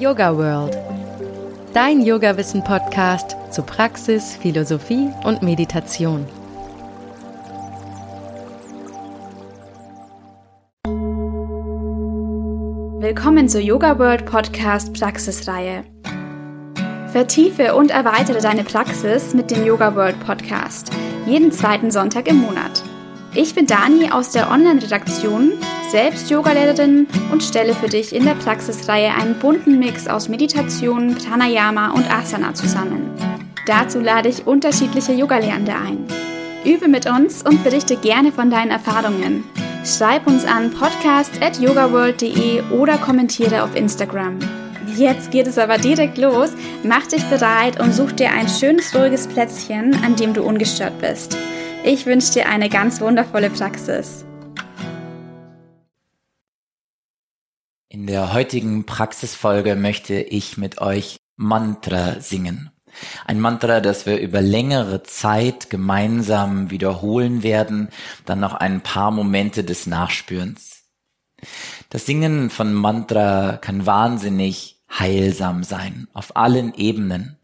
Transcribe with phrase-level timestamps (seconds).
[0.00, 0.78] Yoga World.
[1.74, 6.24] Dein Yoga-Wissen-Podcast zu Praxis, Philosophie und Meditation.
[12.98, 15.84] Willkommen zur Yoga World Podcast Praxisreihe.
[17.12, 20.90] Vertiefe und erweitere deine Praxis mit dem Yoga World Podcast.
[21.26, 22.82] Jeden zweiten Sonntag im Monat.
[23.34, 25.52] Ich bin Dani aus der Online-Redaktion,
[25.90, 31.90] selbst Yogalehrerin und stelle für dich in der Praxisreihe einen bunten Mix aus Meditation, Pranayama
[31.90, 33.10] und Asana zusammen.
[33.66, 36.06] Dazu lade ich unterschiedliche Yogalehrende ein.
[36.64, 39.44] Übe mit uns und berichte gerne von deinen Erfahrungen.
[39.84, 44.38] Schreib uns an podcast.yogaworld.de oder kommentiere auf Instagram.
[44.96, 46.50] Jetzt geht es aber direkt los.
[46.84, 51.36] Mach dich bereit und such dir ein schönes, ruhiges Plätzchen, an dem du ungestört bist.
[51.82, 54.26] Ich wünsche dir eine ganz wundervolle Praxis.
[57.92, 62.70] In der heutigen Praxisfolge möchte ich mit euch Mantra singen.
[63.26, 67.88] Ein Mantra, das wir über längere Zeit gemeinsam wiederholen werden,
[68.26, 70.84] dann noch ein paar Momente des Nachspürens.
[71.88, 77.38] Das Singen von Mantra kann wahnsinnig heilsam sein, auf allen Ebenen.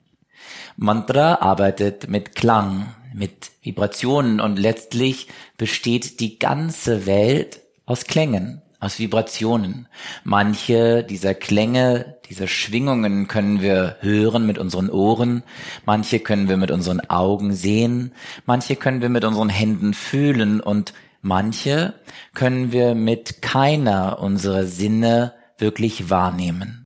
[0.76, 5.26] Mantra arbeitet mit Klang, mit Vibrationen und letztlich
[5.58, 9.88] besteht die ganze Welt aus Klängen, aus Vibrationen.
[10.24, 15.42] Manche dieser Klänge, dieser Schwingungen können wir hören mit unseren Ohren,
[15.84, 18.12] manche können wir mit unseren Augen sehen,
[18.44, 21.94] manche können wir mit unseren Händen fühlen und manche
[22.34, 26.84] können wir mit keiner unserer Sinne wirklich wahrnehmen.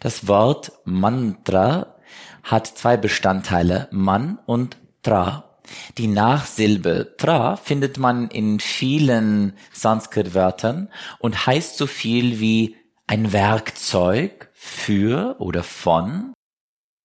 [0.00, 1.96] Das Wort Mantra
[2.42, 5.49] hat zwei Bestandteile, Man und Tra.
[5.98, 14.50] Die Nachsilbe Tra findet man in vielen Sanskrit-Wörtern und heißt so viel wie ein Werkzeug
[14.52, 16.32] für oder von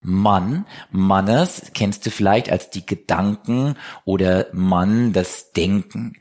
[0.06, 3.76] Mann, Mannes kennst du vielleicht als die Gedanken
[4.06, 6.14] oder Mann das Denken.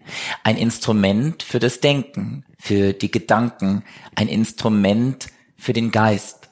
[0.42, 6.43] Ein Instrument für das Denken, für die Gedanken, ein Instrument für den Geist.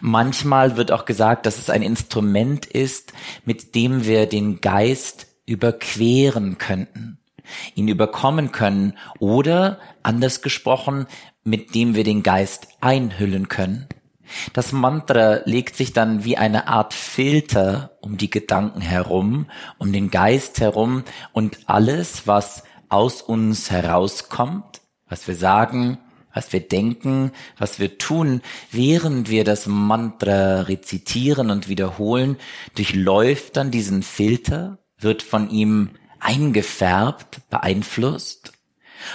[0.00, 3.12] Manchmal wird auch gesagt, dass es ein Instrument ist,
[3.44, 7.18] mit dem wir den Geist überqueren könnten,
[7.74, 11.06] ihn überkommen können oder, anders gesprochen,
[11.42, 13.88] mit dem wir den Geist einhüllen können.
[14.52, 19.46] Das Mantra legt sich dann wie eine Art Filter um die Gedanken herum,
[19.78, 25.98] um den Geist herum und alles, was aus uns herauskommt, was wir sagen,
[26.32, 32.36] was wir denken, was wir tun, während wir das Mantra rezitieren und wiederholen,
[32.74, 35.90] durchläuft dann diesen Filter, wird von ihm
[36.20, 38.52] eingefärbt, beeinflusst.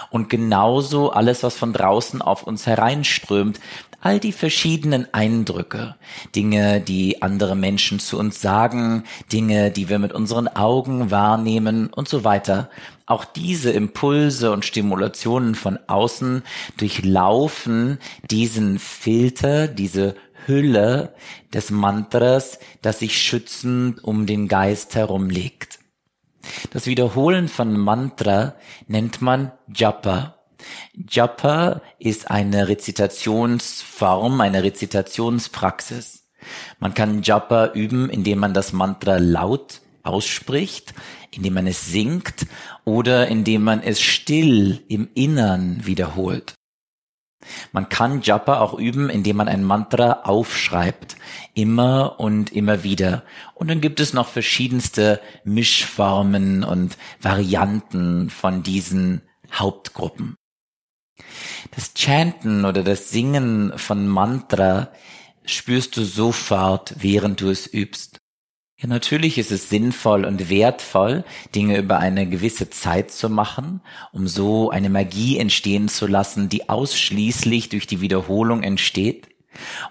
[0.09, 3.59] Und genauso alles, was von draußen auf uns hereinströmt,
[4.02, 5.96] all die verschiedenen Eindrücke,
[6.36, 12.08] Dinge, die andere Menschen zu uns sagen, Dinge, die wir mit unseren Augen wahrnehmen und
[12.08, 12.70] so weiter.
[13.06, 16.44] Auch diese Impulse und Stimulationen von außen
[16.78, 18.00] durchlaufen
[18.30, 20.16] diesen Filter, diese
[20.48, 21.14] Hülle
[21.54, 25.80] des Mantras, das sich schützend um den Geist herumlegt.
[26.72, 28.56] Das Wiederholen von Mantra
[28.88, 30.36] nennt man Japa
[31.10, 36.28] Japa ist eine Rezitationsform, eine Rezitationspraxis.
[36.80, 40.94] Man kann Japa üben, indem man das Mantra laut ausspricht,
[41.32, 42.48] indem man es singt
[42.84, 46.54] oder indem man es still im Innern wiederholt.
[47.72, 51.16] Man kann Japa auch üben, indem man ein Mantra aufschreibt,
[51.54, 53.24] immer und immer wieder.
[53.54, 60.36] Und dann gibt es noch verschiedenste Mischformen und Varianten von diesen Hauptgruppen.
[61.72, 64.92] Das Chanten oder das Singen von Mantra
[65.46, 68.18] spürst du sofort, während du es übst.
[68.78, 71.24] Ja, natürlich ist es sinnvoll und wertvoll,
[71.56, 73.81] Dinge über eine gewisse Zeit zu machen,
[74.12, 79.30] um so eine Magie entstehen zu lassen, die ausschließlich durch die Wiederholung entsteht.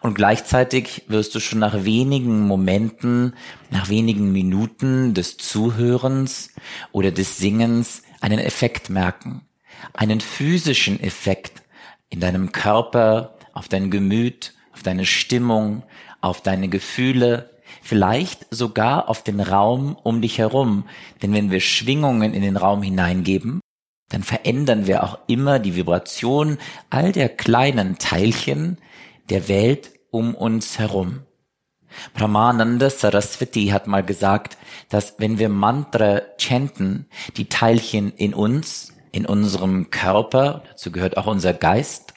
[0.02, 3.34] Und gleichzeitig wirst du schon nach wenigen Momenten,
[3.70, 6.50] nach wenigen Minuten des Zuhörens
[6.92, 9.46] oder des Singens einen Effekt merken
[9.92, 11.62] einen physischen Effekt
[12.08, 15.82] in deinem Körper, auf dein Gemüt, auf deine Stimmung,
[16.20, 17.50] auf deine Gefühle,
[17.84, 20.84] vielleicht sogar auf den Raum um dich herum.
[21.22, 23.60] Denn wenn wir Schwingungen in den Raum hineingeben,
[24.08, 26.58] dann verändern wir auch immer die Vibration
[26.88, 28.78] all der kleinen Teilchen
[29.28, 31.20] der Welt um uns herum.
[32.14, 34.56] Brahmananda Saraswati hat mal gesagt,
[34.88, 41.26] dass wenn wir Mantra chanten, die Teilchen in uns in unserem Körper, dazu gehört auch
[41.26, 42.14] unser Geist,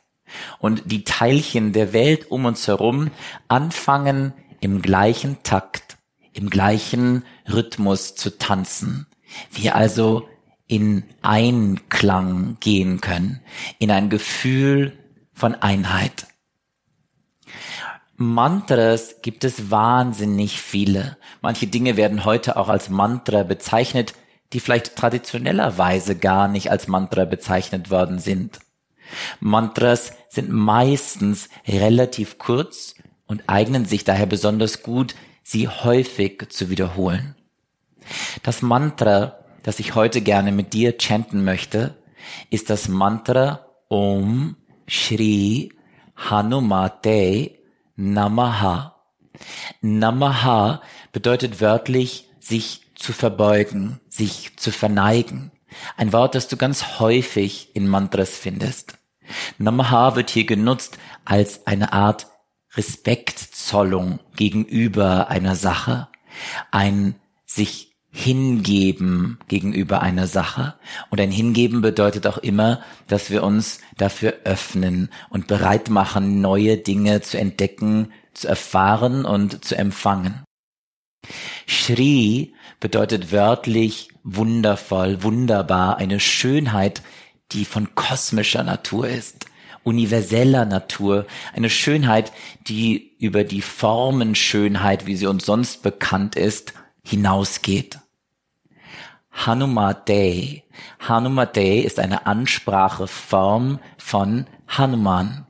[0.60, 3.12] und die Teilchen der Welt um uns herum
[3.48, 5.98] anfangen im gleichen Takt,
[6.34, 9.08] im gleichen Rhythmus zu tanzen.
[9.52, 10.28] Wir also
[10.68, 13.42] in Einklang gehen können,
[13.80, 14.98] in ein Gefühl
[15.34, 16.28] von Einheit.
[18.16, 21.18] Mantras gibt es wahnsinnig viele.
[21.42, 24.16] Manche Dinge werden heute auch als Mantra bezeichnet,
[24.54, 28.60] die vielleicht traditionellerweise gar nicht als Mantra bezeichnet worden sind.
[29.40, 32.96] Mantras sind meistens relativ kurz
[33.28, 37.36] und eignen sich daher besonders gut, sie häufig zu wiederholen.
[38.44, 41.96] Das Mantra, das ich heute gerne mit dir chanten möchte,
[42.50, 44.56] ist das Mantra Om
[44.88, 45.74] Shri
[46.16, 47.52] Hanumate
[47.96, 48.96] Namaha.
[49.82, 50.82] Namaha
[51.12, 55.52] bedeutet wörtlich sich zu verbeugen, sich zu verneigen.
[55.96, 58.98] Ein Wort, das du ganz häufig in Mantras findest.
[59.58, 62.28] Namaha wird hier genutzt als eine Art
[62.78, 66.08] Respektzollung gegenüber einer Sache,
[66.72, 67.16] ein
[67.46, 70.76] sich hingeben gegenüber einer Sache.
[71.10, 76.78] Und ein Hingeben bedeutet auch immer, dass wir uns dafür öffnen und bereit machen, neue
[76.78, 80.44] Dinge zu entdecken, zu erfahren und zu empfangen.
[81.68, 87.02] Shri bedeutet wörtlich wundervoll, wunderbar, eine Schönheit,
[87.52, 89.46] die von kosmischer Natur ist,
[89.88, 92.34] universeller Natur, eine Schönheit,
[92.68, 96.74] die über die Formenschönheit, wie sie uns sonst bekannt ist,
[97.04, 98.00] hinausgeht.
[99.32, 100.64] Hanumate.
[101.00, 105.46] Hanumate ist eine Anspracheform von Hanuman,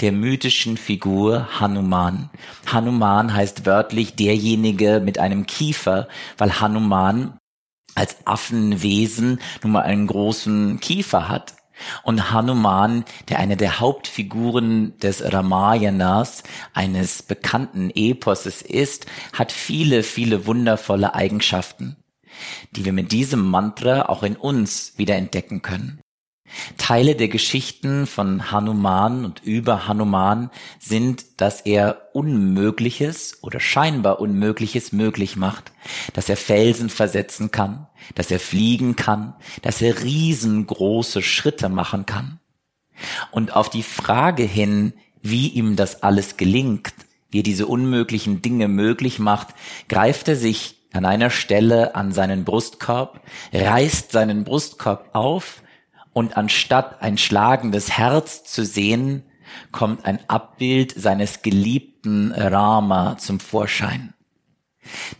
[0.00, 2.30] der mythischen Figur Hanuman.
[2.66, 7.36] Hanuman heißt wörtlich derjenige mit einem Kiefer, weil Hanuman
[7.94, 11.54] als Affenwesen nun mal einen großen Kiefer hat.
[12.02, 16.42] Und Hanuman, der eine der Hauptfiguren des Ramayanas,
[16.74, 21.96] eines bekannten Eposes ist, hat viele, viele wundervolle Eigenschaften,
[22.72, 26.01] die wir mit diesem Mantra auch in uns wieder entdecken können.
[26.76, 34.92] Teile der Geschichten von Hanuman und über Hanuman sind, dass er Unmögliches oder scheinbar Unmögliches
[34.92, 35.72] möglich macht,
[36.12, 42.40] dass er Felsen versetzen kann, dass er fliegen kann, dass er riesengroße Schritte machen kann.
[43.30, 46.94] Und auf die Frage hin, wie ihm das alles gelingt,
[47.30, 49.48] wie er diese unmöglichen Dinge möglich macht,
[49.88, 53.20] greift er sich an einer Stelle an seinen Brustkorb,
[53.52, 55.61] reißt seinen Brustkorb auf
[56.12, 59.22] und anstatt ein schlagendes Herz zu sehen,
[59.70, 64.14] kommt ein Abbild seines geliebten Rama zum Vorschein.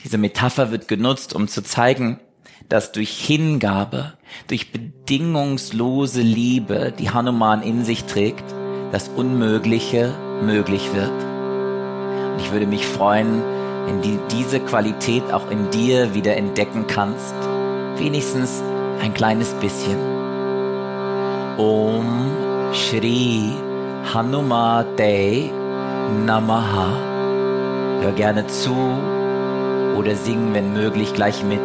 [0.04, 2.20] Diese Metapher wird genutzt, um zu zeigen,
[2.68, 4.14] dass durch Hingabe,
[4.46, 8.44] durch bedingungslose Liebe, die Hanuman in sich trägt,
[8.92, 11.10] das Unmögliche möglich wird.
[12.32, 13.42] Und ich würde mich freuen,
[13.86, 17.34] wenn du diese Qualität auch in dir wieder entdecken kannst,
[17.96, 18.62] wenigstens
[19.00, 20.11] ein kleines bisschen.
[21.58, 22.06] Om
[22.72, 23.52] Shri
[24.14, 25.50] Hanumate
[26.24, 26.96] Namaha.
[28.00, 28.74] Hör gerne zu
[29.98, 31.60] oder sing, wenn möglich, gleich mit.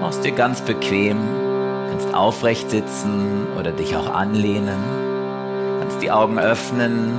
[0.00, 1.18] Mach's dir ganz bequem.
[1.90, 4.78] Kannst aufrecht sitzen oder dich auch anlehnen.
[5.80, 7.18] Kannst die Augen öffnen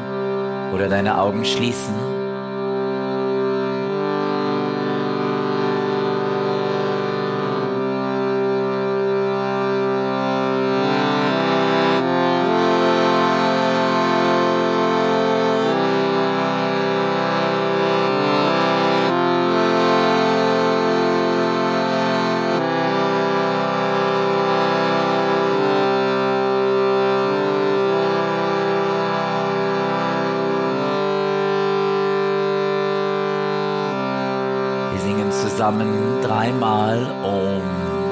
[0.73, 2.14] oder deine Augen schließen.
[35.31, 38.04] Zusammen dreimal Om.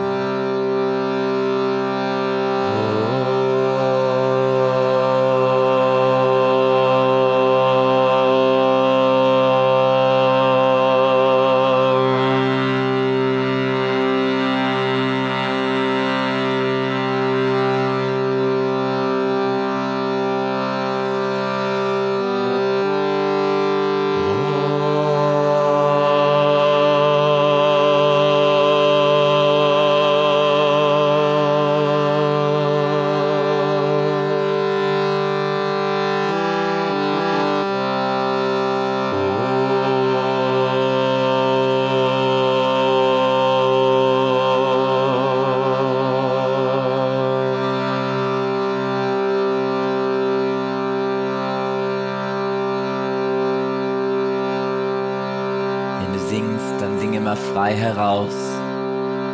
[57.33, 58.35] Immer frei heraus,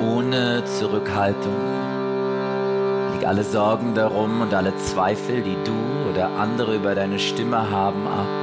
[0.02, 1.56] ohne Zurückhaltung.
[3.14, 8.08] Leg alle Sorgen darum und alle Zweifel, die du oder andere über deine Stimme haben,
[8.08, 8.39] ab.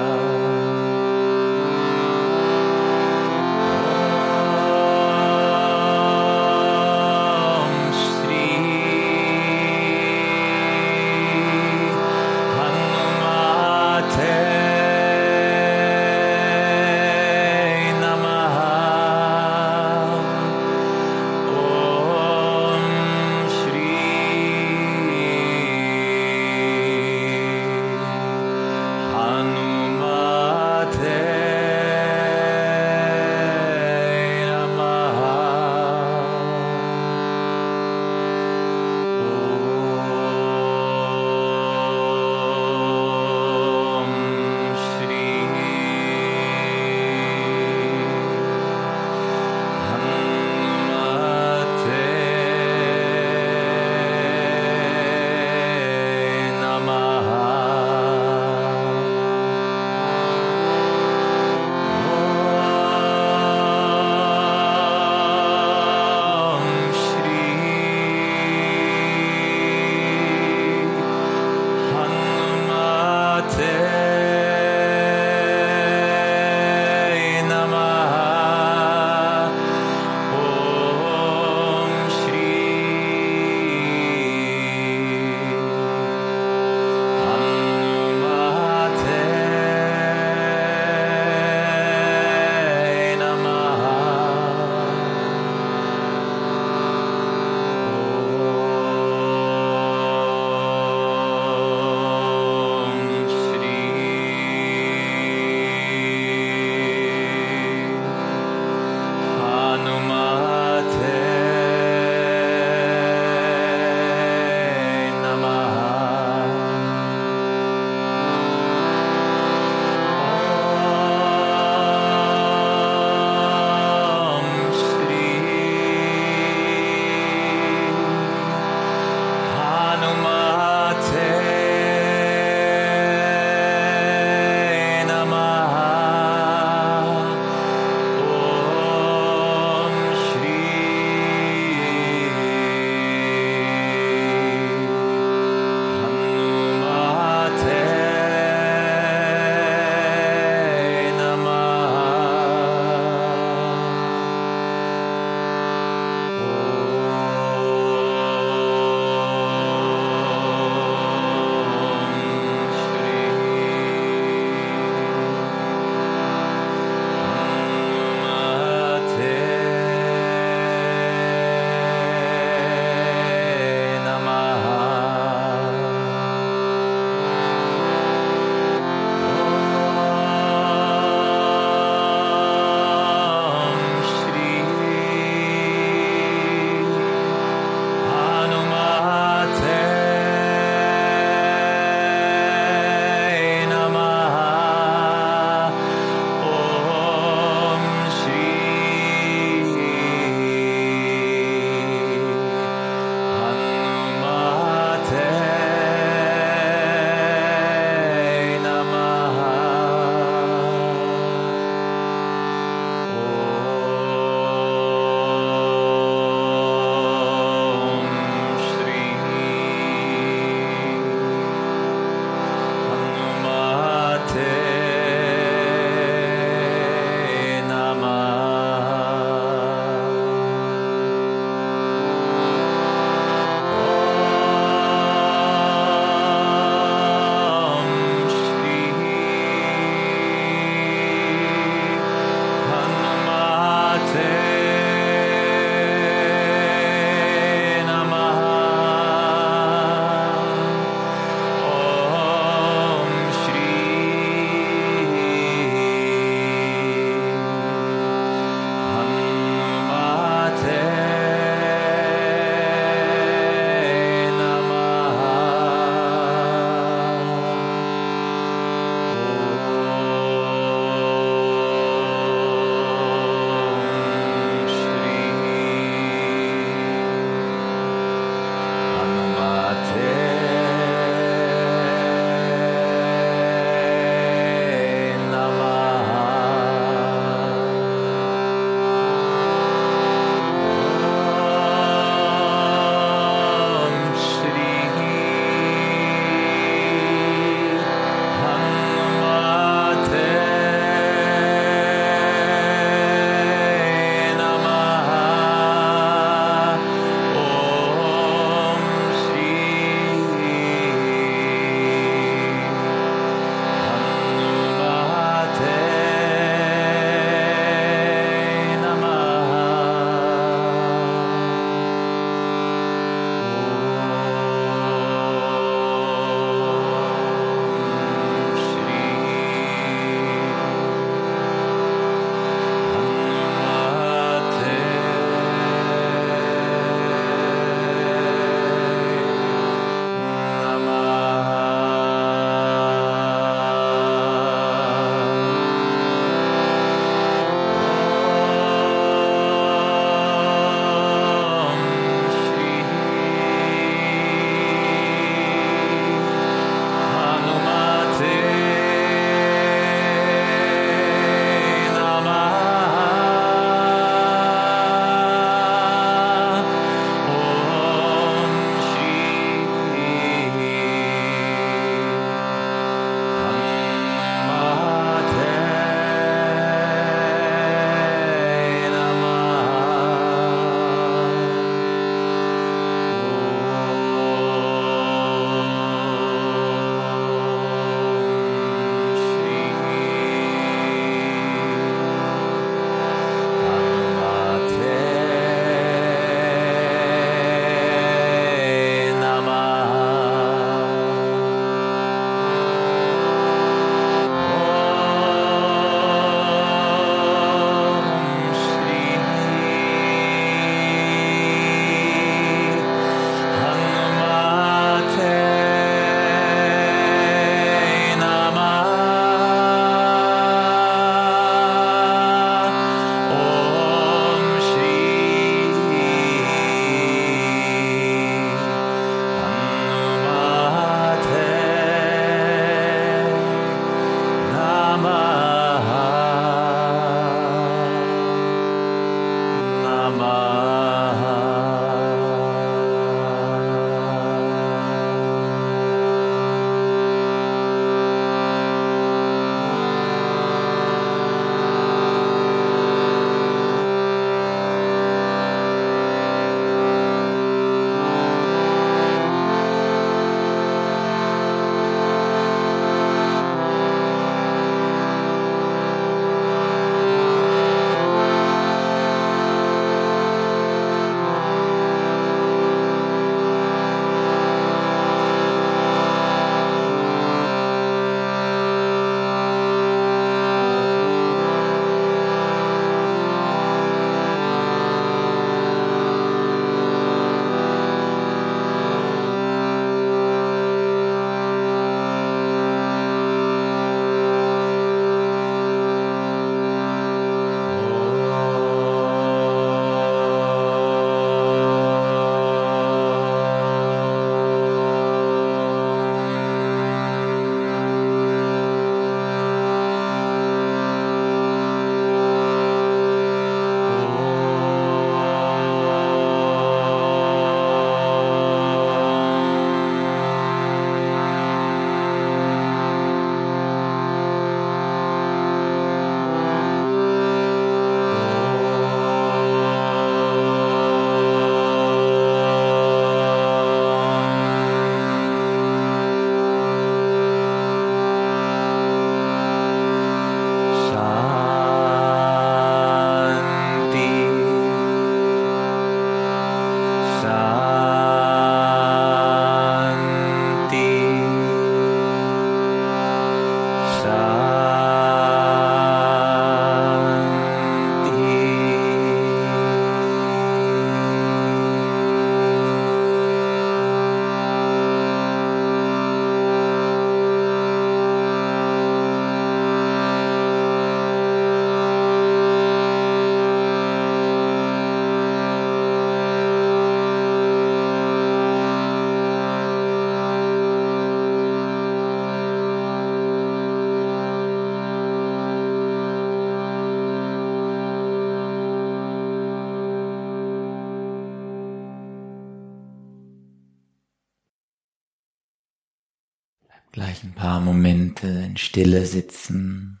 [596.92, 600.00] Gleich ein paar Momente in Stille sitzen.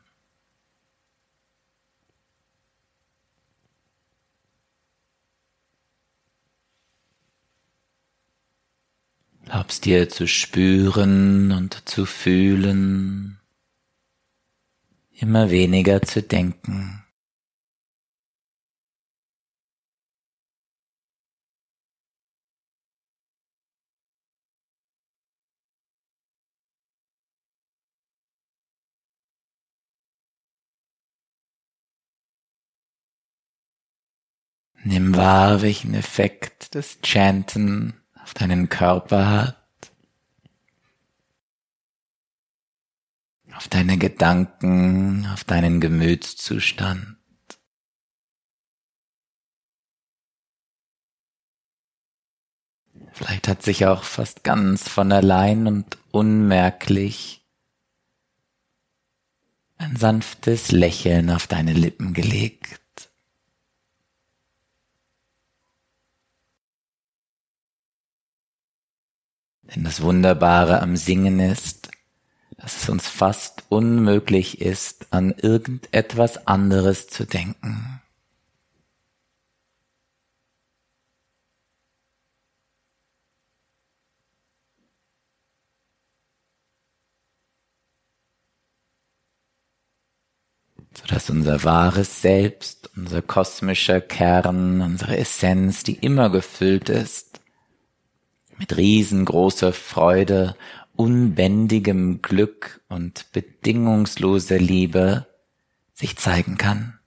[9.48, 13.38] Erlaubst dir zu spüren und zu fühlen,
[15.12, 17.04] immer weniger zu denken.
[34.84, 39.92] Nimm wahr, welchen Effekt das Chanten auf deinen Körper hat,
[43.54, 47.16] auf deine Gedanken, auf deinen Gemütszustand.
[53.12, 57.44] Vielleicht hat sich auch fast ganz von allein und unmerklich
[59.76, 62.80] ein sanftes Lächeln auf deine Lippen gelegt.
[69.74, 71.90] Denn das Wunderbare am Singen ist,
[72.56, 78.00] dass es uns fast unmöglich ist, an irgendetwas anderes zu denken.
[90.98, 97.37] sodass unser wahres Selbst, unser kosmischer Kern, unsere Essenz, die immer gefüllt ist,
[98.58, 100.56] mit riesengroßer Freude,
[100.96, 105.26] unbändigem Glück und bedingungsloser Liebe
[105.94, 106.98] sich zeigen kann.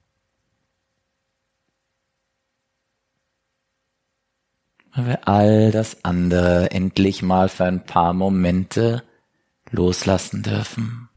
[4.94, 9.04] Weil wir all das andere endlich mal für ein paar Momente
[9.70, 11.11] loslassen dürfen.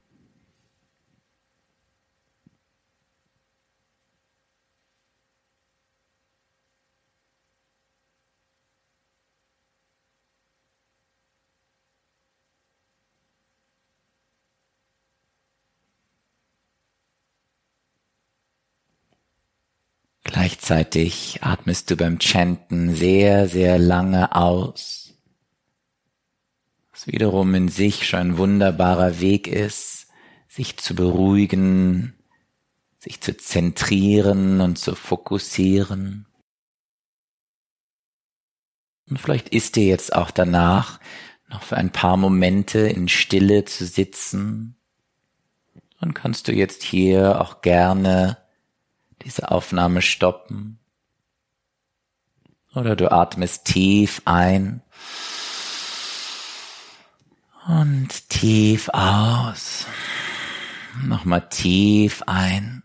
[20.34, 25.14] Gleichzeitig atmest du beim Chanten sehr, sehr lange aus,
[26.90, 30.08] was wiederum in sich schon ein wunderbarer Weg ist,
[30.48, 32.14] sich zu beruhigen,
[32.98, 36.26] sich zu zentrieren und zu fokussieren.
[39.08, 40.98] Und vielleicht ist dir jetzt auch danach,
[41.48, 44.74] noch für ein paar Momente in Stille zu sitzen.
[46.00, 48.43] Dann kannst du jetzt hier auch gerne
[49.24, 50.78] diese Aufnahme stoppen.
[52.74, 54.82] Oder du atmest tief ein
[57.66, 59.86] und tief aus.
[61.02, 62.83] Nochmal tief ein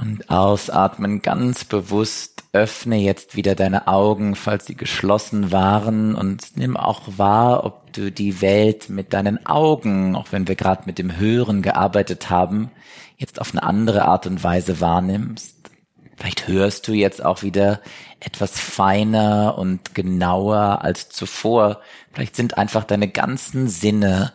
[0.00, 2.44] und ausatmen ganz bewusst.
[2.54, 8.12] Öffne jetzt wieder deine Augen, falls sie geschlossen waren und nimm auch wahr, ob du
[8.12, 12.70] die Welt mit deinen Augen, auch wenn wir gerade mit dem Hören gearbeitet haben,
[13.16, 15.56] jetzt auf eine andere Art und Weise wahrnimmst.
[16.18, 17.80] Vielleicht hörst du jetzt auch wieder
[18.20, 21.80] etwas feiner und genauer als zuvor.
[22.12, 24.32] Vielleicht sind einfach deine ganzen Sinne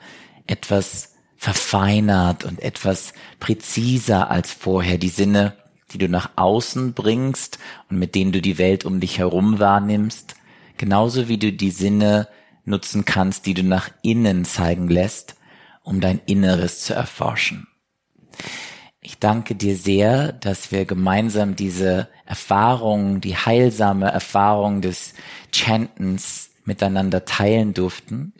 [0.47, 4.97] etwas verfeinert und etwas präziser als vorher.
[4.97, 5.55] Die Sinne,
[5.91, 10.35] die du nach außen bringst und mit denen du die Welt um dich herum wahrnimmst,
[10.77, 12.27] genauso wie du die Sinne
[12.65, 15.35] nutzen kannst, die du nach innen zeigen lässt,
[15.83, 17.67] um dein Inneres zu erforschen.
[18.99, 25.13] Ich danke dir sehr, dass wir gemeinsam diese Erfahrung, die heilsame Erfahrung des
[25.53, 28.33] Chantens miteinander teilen durften.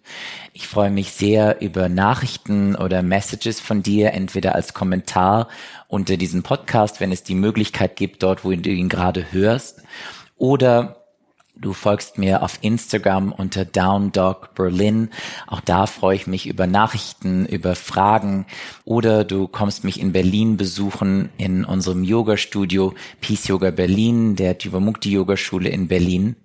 [0.53, 5.47] Ich freue mich sehr über Nachrichten oder Messages von dir, entweder als Kommentar
[5.87, 9.81] unter diesem Podcast, wenn es die Möglichkeit gibt, dort, wo du ihn gerade hörst,
[10.35, 10.97] oder
[11.59, 15.09] Du folgst mir auf Instagram unter Down Dog Berlin.
[15.47, 18.45] Auch da freue ich mich über Nachrichten, über Fragen.
[18.85, 25.11] Oder du kommst mich in Berlin besuchen in unserem Yoga-Studio Peace Yoga Berlin, der Jivamukti
[25.11, 26.35] Yoga Schule in Berlin.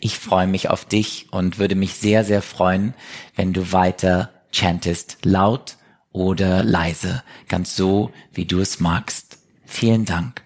[0.00, 2.94] Ich freue mich auf dich und würde mich sehr, sehr freuen,
[3.36, 5.76] wenn du weiter chantest, laut
[6.12, 9.38] oder leise, ganz so, wie du es magst.
[9.66, 10.42] Vielen Dank.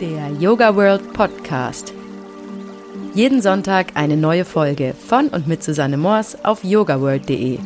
[0.00, 1.92] Der Yoga World Podcast.
[3.14, 7.58] Jeden Sonntag eine neue Folge von und mit Susanne Moors auf yogaworld.de.